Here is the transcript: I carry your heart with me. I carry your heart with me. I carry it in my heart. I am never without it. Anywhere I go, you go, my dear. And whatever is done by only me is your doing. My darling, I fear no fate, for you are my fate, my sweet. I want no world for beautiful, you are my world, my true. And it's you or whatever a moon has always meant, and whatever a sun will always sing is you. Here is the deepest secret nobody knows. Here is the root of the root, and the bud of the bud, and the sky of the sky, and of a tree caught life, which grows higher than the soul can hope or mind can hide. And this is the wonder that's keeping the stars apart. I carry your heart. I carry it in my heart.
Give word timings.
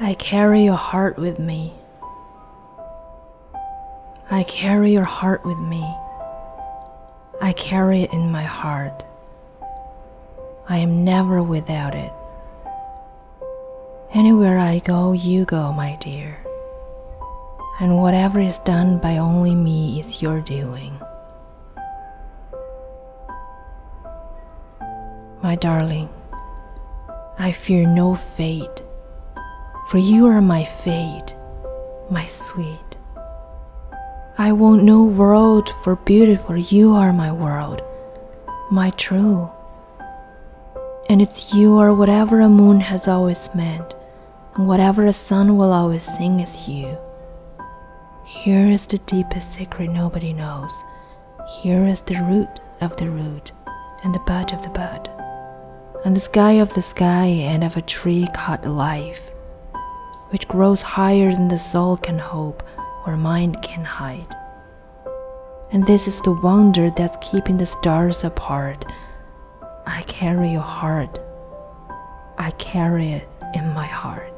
I 0.00 0.14
carry 0.14 0.64
your 0.64 0.76
heart 0.76 1.18
with 1.18 1.38
me. 1.38 1.72
I 4.28 4.42
carry 4.42 4.92
your 4.92 5.04
heart 5.04 5.44
with 5.46 5.60
me. 5.60 5.82
I 7.40 7.52
carry 7.52 8.02
it 8.02 8.12
in 8.12 8.32
my 8.32 8.42
heart. 8.42 9.04
I 10.68 10.78
am 10.78 11.04
never 11.04 11.44
without 11.44 11.94
it. 11.94 12.12
Anywhere 14.12 14.58
I 14.58 14.80
go, 14.80 15.12
you 15.12 15.44
go, 15.44 15.72
my 15.72 15.96
dear. 16.00 16.44
And 17.80 17.96
whatever 18.00 18.40
is 18.40 18.58
done 18.60 18.98
by 18.98 19.18
only 19.18 19.54
me 19.54 20.00
is 20.00 20.20
your 20.20 20.40
doing. 20.40 20.98
My 25.40 25.54
darling, 25.54 26.08
I 27.38 27.52
fear 27.52 27.86
no 27.86 28.16
fate, 28.16 28.82
for 29.88 29.98
you 29.98 30.26
are 30.26 30.40
my 30.40 30.64
fate, 30.64 31.34
my 32.10 32.24
sweet. 32.26 32.96
I 34.38 34.52
want 34.52 34.82
no 34.82 35.04
world 35.04 35.68
for 35.82 35.94
beautiful, 35.94 36.56
you 36.56 36.92
are 36.92 37.12
my 37.12 37.30
world, 37.30 37.82
my 38.70 38.90
true. 38.90 39.50
And 41.10 41.20
it's 41.20 41.52
you 41.52 41.78
or 41.78 41.94
whatever 41.94 42.40
a 42.40 42.48
moon 42.48 42.80
has 42.80 43.06
always 43.06 43.50
meant, 43.54 43.94
and 44.54 44.66
whatever 44.66 45.04
a 45.04 45.12
sun 45.12 45.56
will 45.58 45.72
always 45.72 46.02
sing 46.02 46.40
is 46.40 46.66
you. 46.66 46.96
Here 48.24 48.66
is 48.66 48.86
the 48.86 48.98
deepest 48.98 49.52
secret 49.52 49.90
nobody 49.90 50.32
knows. 50.32 50.72
Here 51.60 51.84
is 51.84 52.00
the 52.00 52.22
root 52.22 52.58
of 52.80 52.96
the 52.96 53.10
root, 53.10 53.52
and 54.02 54.14
the 54.14 54.20
bud 54.20 54.50
of 54.54 54.62
the 54.62 54.70
bud, 54.70 55.10
and 56.06 56.16
the 56.16 56.20
sky 56.20 56.52
of 56.52 56.72
the 56.72 56.80
sky, 56.80 57.26
and 57.26 57.62
of 57.62 57.76
a 57.76 57.82
tree 57.82 58.26
caught 58.34 58.64
life, 58.64 59.33
which 60.34 60.48
grows 60.48 60.82
higher 60.82 61.30
than 61.30 61.46
the 61.46 61.56
soul 61.56 61.96
can 61.96 62.18
hope 62.18 62.60
or 63.06 63.16
mind 63.16 63.62
can 63.62 63.84
hide. 63.84 64.34
And 65.70 65.84
this 65.84 66.08
is 66.08 66.20
the 66.22 66.32
wonder 66.32 66.90
that's 66.90 67.16
keeping 67.20 67.56
the 67.56 67.66
stars 67.66 68.24
apart. 68.24 68.84
I 69.86 70.02
carry 70.08 70.50
your 70.50 70.60
heart. 70.60 71.20
I 72.36 72.50
carry 72.58 73.12
it 73.12 73.28
in 73.54 73.72
my 73.74 73.86
heart. 73.86 74.33